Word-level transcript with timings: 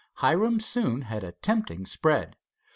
Hiram 0.15 0.59
soon 0.59 1.03
had 1.03 1.23
a 1.23 1.33
tempting 1.33 1.85
spread. 1.85 2.35